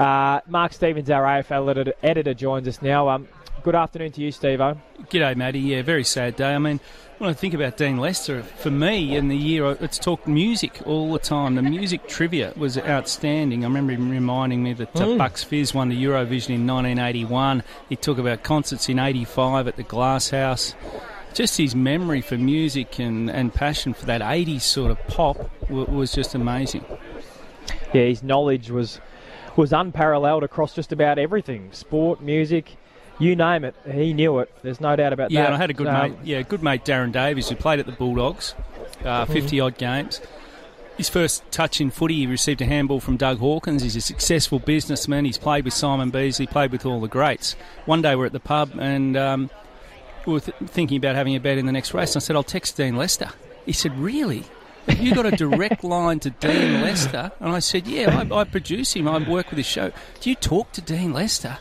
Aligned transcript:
Uh, 0.00 0.40
Mark 0.48 0.72
Stevens, 0.72 1.10
our 1.10 1.24
AFL 1.24 1.68
editor, 1.70 1.92
editor 2.02 2.32
joins 2.32 2.66
us 2.66 2.80
now. 2.80 3.10
Um, 3.10 3.28
good 3.62 3.74
afternoon 3.74 4.12
to 4.12 4.22
you, 4.22 4.32
Steve 4.32 4.58
G'day, 4.58 5.36
Matty. 5.36 5.60
Yeah, 5.60 5.82
very 5.82 6.04
sad 6.04 6.36
day. 6.36 6.54
I 6.54 6.58
mean, 6.58 6.80
when 7.18 7.28
I 7.28 7.34
think 7.34 7.52
about 7.52 7.76
Dean 7.76 7.98
Lester, 7.98 8.42
for 8.42 8.70
me 8.70 9.14
in 9.14 9.28
the 9.28 9.36
year, 9.36 9.76
it's 9.78 9.98
talked 9.98 10.26
music 10.26 10.80
all 10.86 11.12
the 11.12 11.18
time. 11.18 11.56
The 11.56 11.60
music 11.60 12.08
trivia 12.08 12.54
was 12.56 12.78
outstanding. 12.78 13.62
I 13.62 13.68
remember 13.68 13.92
him 13.92 14.08
reminding 14.08 14.62
me 14.62 14.72
that 14.72 14.96
uh, 14.96 15.00
mm. 15.00 15.18
Bucks 15.18 15.44
Fizz 15.44 15.74
won 15.74 15.90
the 15.90 16.02
Eurovision 16.02 16.54
in 16.54 16.66
1981. 16.66 17.62
He 17.90 17.96
talked 17.96 18.20
about 18.20 18.42
concerts 18.42 18.88
in 18.88 18.98
85 18.98 19.68
at 19.68 19.76
the 19.76 19.82
Glass 19.82 20.30
House 20.30 20.74
just 21.34 21.58
his 21.58 21.76
memory 21.76 22.20
for 22.20 22.36
music 22.36 22.98
and, 22.98 23.30
and 23.30 23.54
passion 23.54 23.94
for 23.94 24.04
that 24.06 24.20
80s 24.20 24.62
sort 24.62 24.90
of 24.90 24.98
pop 25.06 25.36
w- 25.68 25.84
was 25.84 26.12
just 26.12 26.34
amazing. 26.34 26.84
Yeah, 27.92 28.06
his 28.06 28.24
knowledge 28.24 28.68
was 28.70 29.00
was 29.56 29.72
unparalleled 29.72 30.44
across 30.44 30.74
just 30.74 30.92
about 30.92 31.18
everything 31.18 31.72
sport, 31.72 32.20
music, 32.20 32.76
you 33.18 33.36
name 33.36 33.64
it. 33.64 33.74
He 33.90 34.12
knew 34.12 34.38
it. 34.38 34.52
There's 34.62 34.80
no 34.80 34.96
doubt 34.96 35.12
about 35.12 35.30
yeah, 35.30 35.42
that. 35.42 35.48
Yeah, 35.50 35.54
I 35.54 35.58
had 35.58 35.70
a 35.70 35.74
good 35.74 35.86
um, 35.86 36.10
mate. 36.10 36.18
Yeah, 36.24 36.42
good 36.42 36.62
mate 36.62 36.84
Darren 36.84 37.12
Davies 37.12 37.48
who 37.48 37.56
played 37.56 37.78
at 37.78 37.86
the 37.86 37.92
Bulldogs, 37.92 38.54
uh, 39.04 39.24
mm-hmm. 39.24 39.32
50 39.32 39.60
odd 39.60 39.78
games. 39.78 40.20
His 40.96 41.08
first 41.08 41.50
touch 41.50 41.80
in 41.80 41.90
footy, 41.90 42.16
he 42.16 42.26
received 42.26 42.60
a 42.60 42.66
handball 42.66 43.00
from 43.00 43.16
Doug 43.16 43.38
Hawkins. 43.38 43.82
He's 43.82 43.96
a 43.96 44.00
successful 44.00 44.58
businessman. 44.58 45.24
He's 45.24 45.38
played 45.38 45.64
with 45.64 45.72
Simon 45.72 46.10
Beasley, 46.10 46.46
played 46.46 46.72
with 46.72 46.84
all 46.84 47.00
the 47.00 47.08
greats. 47.08 47.56
One 47.86 48.02
day 48.02 48.16
we're 48.16 48.26
at 48.26 48.32
the 48.32 48.40
pub 48.40 48.72
and 48.78 49.16
um, 49.16 49.50
we 50.26 50.34
were 50.34 50.40
th- 50.40 50.56
thinking 50.66 50.98
about 50.98 51.14
having 51.14 51.34
a 51.36 51.40
bet 51.40 51.58
in 51.58 51.66
the 51.66 51.72
next 51.72 51.94
race. 51.94 52.14
And 52.14 52.22
I 52.22 52.24
said, 52.24 52.36
I'll 52.36 52.42
text 52.42 52.76
Dean 52.76 52.96
Lester. 52.96 53.30
He 53.64 53.72
said, 53.72 53.96
Really? 53.98 54.44
Have 54.86 55.00
you 55.00 55.14
got 55.14 55.26
a 55.26 55.30
direct 55.32 55.84
line 55.84 56.20
to 56.20 56.30
Dean 56.30 56.80
Lester? 56.80 57.30
And 57.40 57.52
I 57.52 57.58
said, 57.58 57.86
Yeah, 57.86 58.26
I, 58.30 58.40
I, 58.40 58.44
produce 58.44 58.94
him. 58.94 59.08
I 59.08 59.18
work 59.18 59.50
with 59.50 59.58
his 59.58 59.66
show. 59.66 59.92
Do 60.20 60.30
you 60.30 60.36
talk 60.36 60.72
to 60.72 60.80
Dean 60.80 61.12
Lester? 61.12 61.58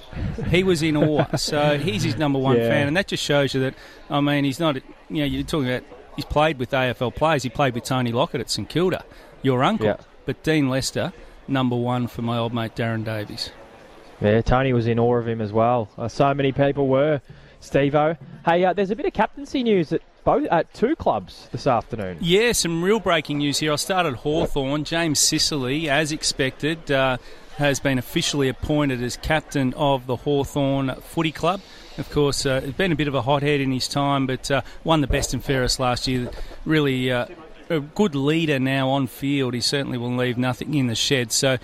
He 0.49 0.63
was 0.63 0.81
in 0.81 0.97
awe. 0.97 1.25
So 1.35 1.77
he's 1.77 2.03
his 2.03 2.17
number 2.17 2.39
one 2.39 2.57
yeah. 2.57 2.69
fan. 2.69 2.87
And 2.87 2.97
that 2.97 3.07
just 3.07 3.23
shows 3.23 3.53
you 3.53 3.61
that, 3.61 3.75
I 4.09 4.21
mean, 4.21 4.43
he's 4.43 4.59
not, 4.59 4.75
you 4.75 4.83
know, 5.09 5.25
you're 5.25 5.43
talking 5.43 5.69
about, 5.69 5.83
he's 6.15 6.25
played 6.25 6.59
with 6.59 6.71
AFL 6.71 7.15
players. 7.15 7.43
He 7.43 7.49
played 7.49 7.73
with 7.73 7.83
Tony 7.83 8.11
Lockett 8.11 8.41
at 8.41 8.49
St 8.49 8.67
Kilda, 8.67 9.03
your 9.41 9.63
uncle. 9.63 9.87
Yeah. 9.87 9.97
But 10.25 10.43
Dean 10.43 10.69
Lester, 10.69 11.13
number 11.47 11.75
one 11.75 12.07
for 12.07 12.21
my 12.21 12.37
old 12.37 12.53
mate 12.53 12.75
Darren 12.75 13.03
Davies. 13.03 13.51
Yeah, 14.21 14.41
Tony 14.41 14.73
was 14.73 14.87
in 14.87 14.99
awe 14.99 15.17
of 15.17 15.27
him 15.27 15.41
as 15.41 15.53
well. 15.53 15.89
Uh, 15.97 16.07
so 16.07 16.33
many 16.33 16.51
people 16.51 16.87
were. 16.87 17.21
Stevo. 17.61 18.17
Hey, 18.45 18.63
uh, 18.63 18.73
there's 18.73 18.91
a 18.91 18.95
bit 18.95 19.05
of 19.05 19.13
captaincy 19.13 19.63
news 19.63 19.91
at 19.91 20.01
both 20.29 20.47
at 20.51 20.71
two 20.75 20.95
clubs 20.95 21.49
this 21.51 21.65
afternoon. 21.65 22.15
Yeah, 22.21 22.51
some 22.51 22.83
real 22.83 22.99
breaking 22.99 23.39
news 23.39 23.57
here. 23.57 23.73
I 23.73 23.77
started 23.77 24.13
Hawthorn. 24.13 24.83
James 24.83 25.17
Sicily, 25.17 25.89
as 25.89 26.11
expected, 26.11 26.91
uh, 26.91 27.17
has 27.57 27.79
been 27.79 27.97
officially 27.97 28.47
appointed 28.47 29.01
as 29.01 29.17
captain 29.17 29.73
of 29.73 30.05
the 30.05 30.17
Hawthorn 30.17 30.93
Footy 31.01 31.31
Club. 31.31 31.61
Of 31.97 32.11
course, 32.11 32.45
uh, 32.45 32.61
he's 32.61 32.75
been 32.75 32.91
a 32.91 32.95
bit 32.95 33.07
of 33.07 33.15
a 33.15 33.23
hothead 33.23 33.59
in 33.59 33.71
his 33.71 33.87
time, 33.87 34.27
but 34.27 34.51
uh, 34.51 34.61
won 34.83 35.01
the 35.01 35.07
best 35.07 35.33
and 35.33 35.43
fairest 35.43 35.79
last 35.79 36.07
year. 36.07 36.29
Really 36.63 37.11
uh, 37.11 37.25
a 37.71 37.79
good 37.79 38.13
leader 38.13 38.59
now 38.59 38.89
on 38.89 39.07
field. 39.07 39.55
He 39.55 39.61
certainly 39.61 39.97
will 39.97 40.15
leave 40.15 40.37
nothing 40.37 40.75
in 40.75 40.85
the 40.85 40.95
shed. 40.95 41.31
So 41.31 41.57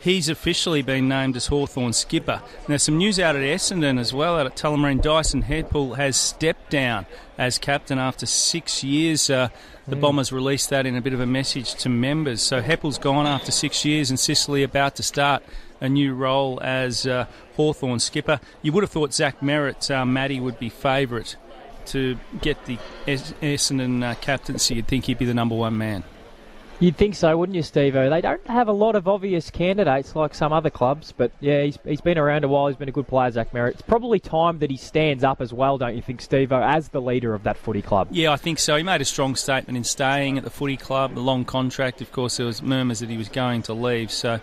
he's 0.00 0.28
officially 0.28 0.82
been 0.82 1.08
named 1.08 1.36
as 1.36 1.46
Hawthorn 1.46 1.92
skipper. 1.92 2.42
Now, 2.66 2.78
some 2.78 2.98
news 2.98 3.20
out 3.20 3.36
at 3.36 3.42
Essendon 3.42 4.00
as 4.00 4.12
well, 4.12 4.38
out 4.38 4.46
at 4.46 4.56
Tullamarine. 4.56 5.00
Dyson 5.00 5.44
Heppell 5.44 5.96
has 5.96 6.16
stepped 6.16 6.70
down 6.70 7.06
as 7.38 7.58
captain 7.58 7.98
after 7.98 8.26
six 8.26 8.82
years. 8.82 9.30
Uh, 9.30 9.48
the 9.86 9.96
mm. 9.96 10.00
Bombers 10.00 10.32
released 10.32 10.70
that 10.70 10.86
in 10.86 10.96
a 10.96 11.00
bit 11.00 11.12
of 11.12 11.20
a 11.20 11.26
message 11.26 11.74
to 11.76 11.88
members. 11.88 12.42
So 12.42 12.60
Heppell's 12.60 12.98
gone 12.98 13.26
after 13.26 13.52
six 13.52 13.84
years, 13.84 14.10
and 14.10 14.18
Sicily 14.18 14.62
about 14.62 14.96
to 14.96 15.02
start 15.02 15.42
a 15.80 15.88
new 15.88 16.14
role 16.14 16.60
as 16.62 17.06
uh, 17.06 17.26
Hawthorn 17.56 18.00
skipper. 18.00 18.40
You 18.62 18.72
would 18.72 18.82
have 18.82 18.90
thought 18.90 19.14
Zach 19.14 19.40
Merrett, 19.40 19.90
uh, 19.90 20.04
Matty, 20.04 20.40
would 20.40 20.58
be 20.58 20.68
favourite 20.68 21.36
to 21.86 22.18
get 22.40 22.66
the 22.66 22.78
Essendon 23.06 24.04
uh, 24.04 24.14
captaincy. 24.16 24.76
You'd 24.76 24.86
think 24.86 25.06
he'd 25.06 25.18
be 25.18 25.24
the 25.24 25.34
number 25.34 25.54
one 25.54 25.76
man. 25.78 26.04
You'd 26.80 26.96
think 26.96 27.14
so, 27.14 27.36
wouldn't 27.36 27.56
you, 27.56 27.62
Steve? 27.62 27.92
They 27.92 28.22
don't 28.22 28.46
have 28.46 28.68
a 28.68 28.72
lot 28.72 28.96
of 28.96 29.06
obvious 29.06 29.50
candidates 29.50 30.16
like 30.16 30.34
some 30.34 30.50
other 30.50 30.70
clubs, 30.70 31.12
but 31.14 31.30
yeah, 31.38 31.64
he's, 31.64 31.78
he's 31.84 32.00
been 32.00 32.16
around 32.16 32.42
a 32.42 32.48
while. 32.48 32.68
He's 32.68 32.76
been 32.78 32.88
a 32.88 32.92
good 32.92 33.06
player, 33.06 33.30
Zach 33.30 33.52
Merrett. 33.52 33.72
It's 33.72 33.82
probably 33.82 34.18
time 34.18 34.60
that 34.60 34.70
he 34.70 34.78
stands 34.78 35.22
up 35.22 35.42
as 35.42 35.52
well, 35.52 35.76
don't 35.76 35.94
you 35.94 36.00
think, 36.00 36.22
Steve, 36.22 36.52
as 36.52 36.88
the 36.88 37.02
leader 37.02 37.34
of 37.34 37.42
that 37.42 37.58
footy 37.58 37.82
club? 37.82 38.08
Yeah, 38.10 38.32
I 38.32 38.38
think 38.38 38.58
so. 38.58 38.76
He 38.76 38.82
made 38.82 39.02
a 39.02 39.04
strong 39.04 39.36
statement 39.36 39.76
in 39.76 39.84
staying 39.84 40.38
at 40.38 40.44
the 40.44 40.48
footy 40.48 40.78
club, 40.78 41.14
the 41.14 41.20
long 41.20 41.44
contract. 41.44 42.00
Of 42.00 42.12
course, 42.12 42.38
there 42.38 42.46
was 42.46 42.62
murmurs 42.62 43.00
that 43.00 43.10
he 43.10 43.18
was 43.18 43.28
going 43.28 43.60
to 43.64 43.74
leave, 43.74 44.10
so 44.10 44.40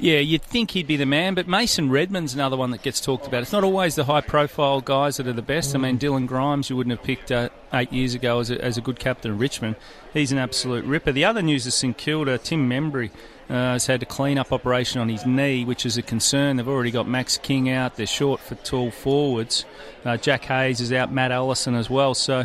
yeah, 0.00 0.18
you'd 0.18 0.42
think 0.42 0.70
he'd 0.70 0.86
be 0.86 0.96
the 0.96 1.06
man, 1.06 1.34
but 1.34 1.46
Mason 1.46 1.90
Redman's 1.90 2.34
another 2.34 2.56
one 2.56 2.70
that 2.70 2.82
gets 2.82 3.00
talked 3.00 3.26
about. 3.26 3.42
It's 3.42 3.52
not 3.52 3.64
always 3.64 3.94
the 3.94 4.04
high 4.04 4.22
profile 4.22 4.80
guys 4.80 5.18
that 5.18 5.26
are 5.26 5.32
the 5.32 5.42
best. 5.42 5.74
I 5.74 5.78
mean, 5.78 5.98
mm. 5.98 6.00
Dylan 6.00 6.26
Grimes, 6.26 6.70
you 6.70 6.76
wouldn't 6.76 6.96
have 6.96 7.04
picked 7.04 7.30
uh, 7.30 7.50
eight 7.74 7.92
years 7.92 8.14
ago 8.14 8.40
as 8.40 8.50
a, 8.50 8.62
as 8.64 8.78
a 8.78 8.80
good 8.80 8.98
captain 8.98 9.32
of 9.32 9.40
Richmond. 9.40 9.76
He's 10.14 10.32
an 10.32 10.38
absolute 10.38 10.84
ripper. 10.86 11.12
The 11.12 11.24
other 11.24 11.42
news 11.42 11.66
is 11.66 11.74
St 11.74 11.96
Kilda, 11.96 12.38
Tim 12.38 12.68
Membrey. 12.68 13.10
Uh, 13.48 13.72
has 13.72 13.86
had 13.86 14.00
a 14.00 14.06
clean-up 14.06 14.52
operation 14.52 15.00
on 15.00 15.08
his 15.08 15.26
knee, 15.26 15.64
which 15.64 15.84
is 15.84 15.98
a 15.98 16.02
concern. 16.02 16.54
They've 16.54 16.68
already 16.68 16.92
got 16.92 17.08
Max 17.08 17.36
King 17.36 17.68
out. 17.68 17.96
They're 17.96 18.06
short 18.06 18.38
for 18.38 18.54
tall 18.54 18.92
forwards. 18.92 19.64
Uh, 20.04 20.16
Jack 20.16 20.44
Hayes 20.44 20.80
is 20.80 20.92
out. 20.92 21.12
Matt 21.12 21.32
Allison 21.32 21.74
as 21.74 21.90
well. 21.90 22.14
So 22.14 22.44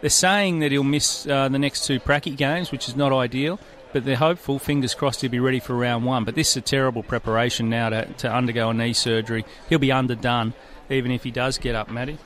they're 0.00 0.08
saying 0.08 0.60
that 0.60 0.72
he'll 0.72 0.84
miss 0.84 1.26
uh, 1.26 1.50
the 1.50 1.58
next 1.58 1.84
two 1.84 2.00
Pracky 2.00 2.34
games, 2.34 2.72
which 2.72 2.88
is 2.88 2.96
not 2.96 3.12
ideal 3.12 3.60
but 3.92 4.04
they're 4.04 4.16
hopeful, 4.16 4.58
fingers 4.58 4.94
crossed, 4.94 5.20
he'll 5.20 5.30
be 5.30 5.40
ready 5.40 5.60
for 5.60 5.74
round 5.74 6.04
one. 6.04 6.24
But 6.24 6.34
this 6.34 6.50
is 6.50 6.56
a 6.56 6.60
terrible 6.60 7.02
preparation 7.02 7.68
now 7.68 7.88
to, 7.88 8.04
to 8.04 8.32
undergo 8.32 8.70
a 8.70 8.74
knee 8.74 8.92
surgery. 8.92 9.44
He'll 9.68 9.78
be 9.78 9.92
underdone, 9.92 10.54
even 10.90 11.10
if 11.10 11.24
he 11.24 11.30
does 11.30 11.58
get 11.58 11.74
up, 11.74 11.90
Matty. 11.90 12.18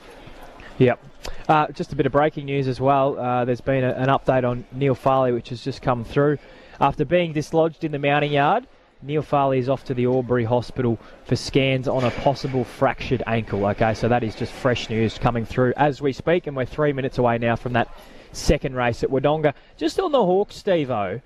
Yep. 0.79 1.05
Uh, 1.49 1.69
just 1.69 1.93
a 1.93 1.97
bit 1.97 2.07
of 2.07 2.13
breaking 2.13 2.47
news 2.47 2.67
as 2.67 2.81
well. 2.81 3.19
Uh, 3.19 3.45
there's 3.45 3.61
been 3.61 3.85
a, 3.85 3.93
an 3.93 4.09
update 4.09 4.49
on 4.49 4.65
Neil 4.73 4.95
Farley, 4.95 5.33
which 5.33 5.51
has 5.51 5.63
just 5.63 5.83
come 5.83 6.05
through. 6.05 6.39
After 6.81 7.05
being 7.05 7.33
dislodged 7.33 7.85
in 7.85 7.93
the 7.93 7.99
mounting 7.99 8.33
yard, 8.33 8.67
Neil 9.03 9.23
Farley 9.23 9.59
is 9.59 9.69
off 9.69 9.85
to 9.85 9.95
the 9.95 10.07
Albury 10.07 10.45
Hospital 10.45 10.99
for 11.25 11.37
scans 11.37 11.89
on 11.89 12.05
a 12.05 12.11
possible 12.11 12.65
fractured 12.65 13.23
ankle. 13.27 13.67
Okay, 13.67 13.95
so 13.95 14.09
that 14.09 14.23
is 14.23 14.35
just 14.35 14.53
fresh 14.53 14.89
news 14.89 15.19
coming 15.19 15.45
through 15.45 15.75
as 15.77 16.01
we 16.01 16.13
speak, 16.13 16.47
and 16.47 16.57
we're 16.57 16.65
three 16.65 16.93
minutes 16.93 17.19
away 17.19 17.39
now 17.39 17.57
from 17.57 17.73
that 17.75 17.89
second 18.33 18.75
race 18.75 19.03
at 19.03 19.11
Wodonga. 19.11 19.55
Just 19.77 20.01
on 20.01 20.13
the 20.13 20.25
Hawks, 20.25 20.57
Steve 20.57 20.91
O. 20.91 21.21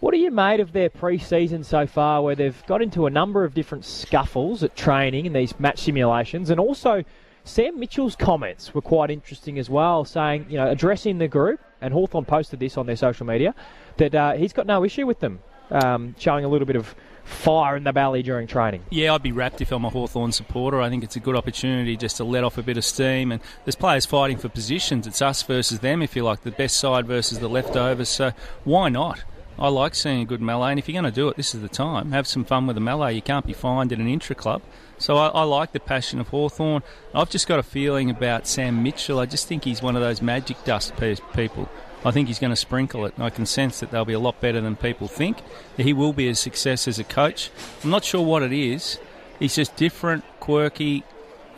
What 0.00 0.14
are 0.14 0.18
you 0.18 0.30
made 0.30 0.60
of 0.60 0.72
their 0.72 0.88
pre-season 0.88 1.62
so 1.62 1.86
far, 1.86 2.22
where 2.22 2.34
they've 2.34 2.66
got 2.66 2.80
into 2.80 3.04
a 3.04 3.10
number 3.10 3.44
of 3.44 3.52
different 3.52 3.84
scuffles 3.84 4.62
at 4.62 4.74
training 4.74 5.26
and 5.26 5.36
these 5.36 5.58
match 5.60 5.80
simulations, 5.80 6.48
and 6.48 6.58
also 6.58 7.04
Sam 7.44 7.78
Mitchell's 7.78 8.16
comments 8.16 8.74
were 8.74 8.80
quite 8.80 9.10
interesting 9.10 9.58
as 9.58 9.68
well, 9.68 10.06
saying 10.06 10.46
you 10.48 10.56
know 10.56 10.70
addressing 10.70 11.18
the 11.18 11.28
group, 11.28 11.60
and 11.82 11.92
Hawthorn 11.92 12.24
posted 12.24 12.60
this 12.60 12.78
on 12.78 12.86
their 12.86 12.96
social 12.96 13.26
media 13.26 13.54
that 13.98 14.14
uh, 14.14 14.32
he's 14.32 14.54
got 14.54 14.66
no 14.66 14.84
issue 14.84 15.06
with 15.06 15.20
them, 15.20 15.40
um, 15.70 16.14
showing 16.18 16.46
a 16.46 16.48
little 16.48 16.66
bit 16.66 16.76
of 16.76 16.94
fire 17.24 17.76
in 17.76 17.84
the 17.84 17.92
belly 17.92 18.22
during 18.22 18.46
training. 18.46 18.82
Yeah, 18.88 19.14
I'd 19.14 19.22
be 19.22 19.32
rapt 19.32 19.60
if 19.60 19.70
I'm 19.70 19.84
a 19.84 19.90
Hawthorn 19.90 20.32
supporter. 20.32 20.80
I 20.80 20.88
think 20.88 21.04
it's 21.04 21.16
a 21.16 21.20
good 21.20 21.36
opportunity 21.36 21.98
just 21.98 22.16
to 22.16 22.24
let 22.24 22.42
off 22.42 22.56
a 22.56 22.62
bit 22.62 22.78
of 22.78 22.86
steam. 22.86 23.30
And 23.32 23.42
there's 23.66 23.76
players 23.76 24.06
fighting 24.06 24.38
for 24.38 24.48
positions. 24.48 25.06
It's 25.06 25.20
us 25.20 25.42
versus 25.42 25.80
them, 25.80 26.00
if 26.00 26.16
you 26.16 26.24
like, 26.24 26.40
the 26.40 26.50
best 26.50 26.78
side 26.78 27.06
versus 27.06 27.38
the 27.38 27.48
leftovers. 27.48 28.08
So 28.08 28.32
why 28.64 28.88
not? 28.88 29.22
I 29.60 29.68
like 29.68 29.94
seeing 29.94 30.22
a 30.22 30.24
good 30.24 30.40
melee, 30.40 30.70
and 30.70 30.78
if 30.78 30.88
you're 30.88 31.00
going 31.00 31.12
to 31.12 31.14
do 31.14 31.28
it, 31.28 31.36
this 31.36 31.54
is 31.54 31.60
the 31.60 31.68
time. 31.68 32.12
Have 32.12 32.26
some 32.26 32.44
fun 32.44 32.66
with 32.66 32.78
a 32.78 32.80
melee. 32.80 33.14
You 33.14 33.20
can't 33.20 33.44
be 33.44 33.52
fined 33.52 33.92
in 33.92 34.00
an 34.00 34.08
intra 34.08 34.34
club. 34.34 34.62
So 34.96 35.18
I, 35.18 35.28
I, 35.28 35.42
like 35.42 35.72
the 35.72 35.80
passion 35.80 36.18
of 36.18 36.28
Hawthorn. 36.28 36.82
I've 37.14 37.28
just 37.28 37.46
got 37.46 37.58
a 37.58 37.62
feeling 37.62 38.08
about 38.08 38.46
Sam 38.46 38.82
Mitchell. 38.82 39.18
I 39.18 39.26
just 39.26 39.46
think 39.46 39.64
he's 39.64 39.82
one 39.82 39.96
of 39.96 40.02
those 40.02 40.22
magic 40.22 40.62
dust 40.64 40.94
people. 40.96 41.68
I 42.04 42.10
think 42.10 42.28
he's 42.28 42.38
going 42.38 42.52
to 42.52 42.56
sprinkle 42.56 43.04
it. 43.04 43.14
I 43.18 43.28
can 43.28 43.44
sense 43.44 43.80
that 43.80 43.90
they'll 43.90 44.06
be 44.06 44.14
a 44.14 44.18
lot 44.18 44.40
better 44.40 44.62
than 44.62 44.76
people 44.76 45.08
think. 45.08 45.38
He 45.76 45.92
will 45.92 46.14
be 46.14 46.28
a 46.28 46.34
success 46.34 46.88
as 46.88 46.98
a 46.98 47.04
coach. 47.04 47.50
I'm 47.84 47.90
not 47.90 48.04
sure 48.04 48.24
what 48.24 48.42
it 48.42 48.52
is. 48.52 48.98
He's 49.38 49.56
just 49.56 49.76
different, 49.76 50.24
quirky, 50.40 51.04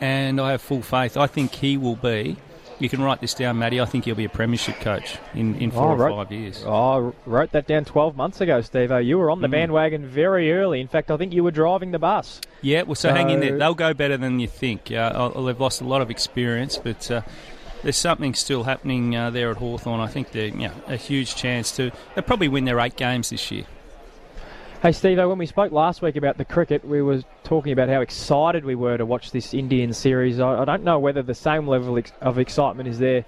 and 0.01 0.41
I 0.41 0.51
have 0.51 0.61
full 0.61 0.81
faith. 0.81 1.15
I 1.15 1.27
think 1.27 1.55
he 1.55 1.77
will 1.77 1.95
be 1.95 2.35
you 2.79 2.89
can 2.89 3.01
write 3.01 3.21
this 3.21 3.33
down, 3.33 3.59
Matty. 3.59 3.79
I 3.79 3.85
think 3.85 4.05
he'll 4.05 4.15
be 4.15 4.25
a 4.25 4.29
premiership 4.29 4.79
coach 4.79 5.17
in, 5.33 5.55
in 5.55 5.71
four 5.71 5.83
oh, 5.83 5.91
or 5.91 5.95
wrote, 5.95 6.15
five 6.15 6.31
years. 6.31 6.63
Oh, 6.65 7.13
wrote 7.25 7.51
that 7.51 7.67
down 7.67 7.85
12 7.85 8.15
months 8.15 8.41
ago, 8.41 8.61
Steve. 8.61 8.91
You 9.03 9.17
were 9.17 9.29
on 9.31 9.41
the 9.41 9.47
mm. 9.47 9.51
bandwagon 9.51 10.05
very 10.05 10.51
early. 10.51 10.81
In 10.81 10.87
fact, 10.87 11.11
I 11.11 11.17
think 11.17 11.33
you 11.33 11.43
were 11.43 11.51
driving 11.51 11.91
the 11.91 11.99
bus. 11.99 12.41
Yeah, 12.61 12.83
well, 12.83 12.95
so, 12.95 13.09
so 13.09 13.15
hang 13.15 13.29
in 13.29 13.39
there. 13.39 13.57
They'll 13.57 13.73
go 13.73 13.93
better 13.93 14.17
than 14.17 14.39
you 14.39 14.47
think. 14.47 14.91
Uh, 14.91 15.29
they've 15.41 15.59
lost 15.59 15.81
a 15.81 15.85
lot 15.85 16.01
of 16.01 16.09
experience, 16.09 16.77
but 16.77 17.09
uh, 17.11 17.21
there's 17.83 17.97
something 17.97 18.33
still 18.33 18.63
happening 18.63 19.15
uh, 19.15 19.29
there 19.29 19.51
at 19.51 19.57
Hawthorn. 19.57 19.99
I 19.99 20.07
think 20.07 20.31
they're 20.31 20.47
you 20.47 20.67
know, 20.67 20.73
a 20.87 20.95
huge 20.95 21.35
chance 21.35 21.71
to. 21.77 21.91
They'll 22.15 22.23
probably 22.23 22.47
win 22.47 22.65
their 22.65 22.79
eight 22.79 22.95
games 22.95 23.29
this 23.29 23.51
year. 23.51 23.65
Hey, 24.81 24.91
Steve, 24.91 25.17
when 25.17 25.37
we 25.37 25.45
spoke 25.45 25.71
last 25.71 26.01
week 26.01 26.17
about 26.17 26.37
the 26.37 26.43
cricket, 26.43 26.83
we 26.83 27.01
were 27.01 27.23
talking 27.53 27.71
about 27.71 27.87
how 27.87 28.01
excited 28.01 28.65
we 28.65 28.73
were 28.73 28.97
to 28.97 29.05
watch 29.05 29.29
this 29.29 29.53
Indian 29.53 29.93
series. 29.93 30.39
I, 30.39 30.63
I 30.63 30.65
don't 30.65 30.83
know 30.83 30.97
whether 30.97 31.21
the 31.21 31.35
same 31.35 31.67
level 31.67 32.01
of 32.19 32.39
excitement 32.39 32.89
is 32.89 32.97
there 32.97 33.25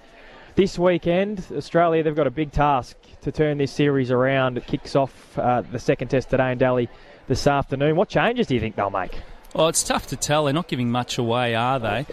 this 0.56 0.76
weekend. 0.76 1.44
Australia, 1.56 2.02
they've 2.02 2.16
got 2.16 2.26
a 2.26 2.32
big 2.32 2.50
task 2.50 2.96
to 3.20 3.30
turn 3.30 3.58
this 3.58 3.70
series 3.70 4.10
around. 4.10 4.58
It 4.58 4.66
kicks 4.66 4.96
off 4.96 5.38
uh, 5.38 5.60
the 5.60 5.78
second 5.78 6.08
test 6.08 6.28
today 6.28 6.50
in 6.50 6.58
Delhi 6.58 6.88
this 7.28 7.46
afternoon. 7.46 7.94
What 7.94 8.08
changes 8.08 8.48
do 8.48 8.56
you 8.56 8.60
think 8.60 8.74
they'll 8.74 8.90
make? 8.90 9.16
Well, 9.54 9.68
it's 9.68 9.84
tough 9.84 10.08
to 10.08 10.16
tell. 10.16 10.46
They're 10.46 10.52
not 10.52 10.66
giving 10.66 10.90
much 10.90 11.18
away, 11.18 11.54
are 11.54 11.78
they? 11.78 12.04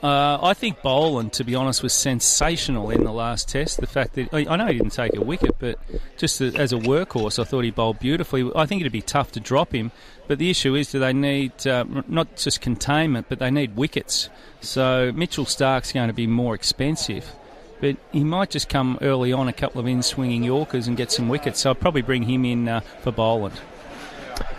Uh, 0.00 0.38
I 0.40 0.54
think 0.54 0.80
Boland, 0.80 1.32
to 1.34 1.44
be 1.44 1.56
honest, 1.56 1.82
was 1.82 1.92
sensational 1.92 2.90
in 2.90 3.02
the 3.02 3.12
last 3.12 3.48
test. 3.48 3.80
The 3.80 3.86
fact 3.88 4.14
that 4.14 4.32
I 4.32 4.54
know 4.54 4.66
he 4.66 4.74
didn't 4.74 4.92
take 4.92 5.16
a 5.16 5.20
wicket, 5.20 5.56
but 5.58 5.80
just 6.16 6.40
as 6.40 6.72
a 6.72 6.76
workhorse, 6.76 7.40
I 7.40 7.44
thought 7.44 7.64
he 7.64 7.72
bowled 7.72 7.98
beautifully. 7.98 8.48
I 8.54 8.64
think 8.66 8.80
it'd 8.80 8.92
be 8.92 9.02
tough 9.02 9.32
to 9.32 9.40
drop 9.40 9.74
him, 9.74 9.90
but 10.28 10.38
the 10.38 10.50
issue 10.50 10.76
is, 10.76 10.92
do 10.92 11.00
they 11.00 11.12
need 11.12 11.66
uh, 11.66 11.84
not 12.06 12.36
just 12.36 12.60
containment, 12.60 13.26
but 13.28 13.40
they 13.40 13.50
need 13.50 13.74
wickets? 13.74 14.28
So 14.60 15.10
Mitchell 15.12 15.46
Starc's 15.46 15.92
going 15.92 16.06
to 16.06 16.14
be 16.14 16.28
more 16.28 16.54
expensive, 16.54 17.32
but 17.80 17.96
he 18.12 18.22
might 18.22 18.50
just 18.50 18.68
come 18.68 18.98
early 19.02 19.32
on 19.32 19.48
a 19.48 19.52
couple 19.52 19.80
of 19.80 19.88
in 19.88 20.04
swinging 20.04 20.44
Yorkers 20.44 20.86
and 20.86 20.96
get 20.96 21.10
some 21.10 21.28
wickets. 21.28 21.58
So 21.60 21.70
I'd 21.70 21.80
probably 21.80 22.02
bring 22.02 22.22
him 22.22 22.44
in 22.44 22.68
uh, 22.68 22.80
for 23.02 23.10
Boland. 23.10 23.60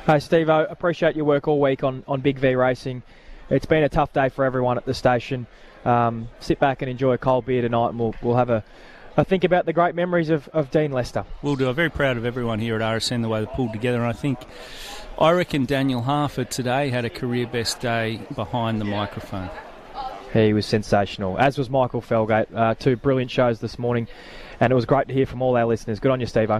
Hey, 0.05 0.19
Steve, 0.19 0.49
I 0.49 0.63
appreciate 0.63 1.15
your 1.15 1.25
work 1.25 1.47
all 1.47 1.61
week 1.61 1.81
on, 1.81 2.03
on 2.09 2.19
Big 2.19 2.39
V 2.39 2.55
Racing 2.55 3.03
it's 3.49 3.65
been 3.65 3.83
a 3.83 3.89
tough 3.89 4.13
day 4.13 4.29
for 4.29 4.45
everyone 4.45 4.77
at 4.77 4.85
the 4.85 4.93
station. 4.93 5.47
Um, 5.85 6.29
sit 6.39 6.59
back 6.59 6.81
and 6.81 6.89
enjoy 6.89 7.13
a 7.13 7.17
cold 7.17 7.45
beer 7.45 7.61
tonight, 7.61 7.89
and 7.89 7.99
we'll, 7.99 8.15
we'll 8.21 8.35
have 8.35 8.49
a, 8.49 8.63
a 9.17 9.23
think 9.23 9.43
about 9.43 9.65
the 9.65 9.73
great 9.73 9.95
memories 9.95 10.29
of, 10.29 10.47
of 10.49 10.71
Dean 10.71 10.91
Lester. 10.91 11.25
We'll 11.41 11.55
do. 11.55 11.69
I'm 11.69 11.75
very 11.75 11.89
proud 11.89 12.17
of 12.17 12.25
everyone 12.25 12.59
here 12.59 12.75
at 12.75 12.81
RSN, 12.81 13.21
the 13.21 13.29
way 13.29 13.41
they 13.41 13.47
pulled 13.47 13.73
together, 13.73 13.99
and 13.99 14.07
I 14.07 14.13
think. 14.13 14.39
I 15.17 15.31
reckon 15.31 15.65
Daniel 15.65 16.01
Harford 16.01 16.49
today 16.49 16.89
had 16.89 17.03
a 17.03 17.09
career 17.09 17.45
best 17.45 17.81
day 17.81 18.21
behind 18.35 18.79
the 18.79 18.85
microphone. 18.85 19.49
He 20.31 20.53
was 20.53 20.65
sensational, 20.65 21.37
as 21.37 21.57
was 21.57 21.69
Michael 21.69 22.01
Felgate. 22.01 22.53
Uh, 22.55 22.75
two 22.75 22.95
brilliant 22.95 23.31
shows 23.31 23.59
this 23.59 23.77
morning, 23.77 24.07
and 24.59 24.71
it 24.71 24.75
was 24.75 24.85
great 24.85 25.07
to 25.07 25.13
hear 25.13 25.25
from 25.25 25.41
all 25.41 25.57
our 25.57 25.65
listeners. 25.65 25.99
Good 25.99 26.11
on 26.11 26.19
you, 26.21 26.25
Steve. 26.25 26.51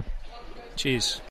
Cheers. 0.76 1.22